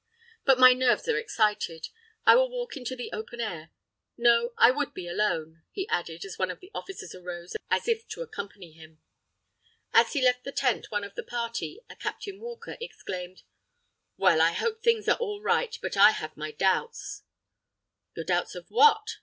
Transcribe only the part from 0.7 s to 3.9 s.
nerves are excited. I will walk into the open air.